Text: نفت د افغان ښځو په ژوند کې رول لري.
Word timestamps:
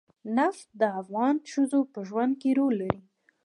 نفت 0.37 0.67
د 0.81 0.83
افغان 1.01 1.35
ښځو 1.51 1.81
په 1.93 1.99
ژوند 2.07 2.33
کې 2.41 2.49
رول 2.57 2.73
لري. 2.81 2.99